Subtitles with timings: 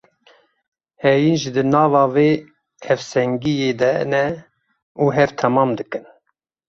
[1.03, 2.31] Heyîn jî di nava vê
[2.87, 4.27] hevsengiyê de ne
[5.01, 6.05] û hev temam dikin.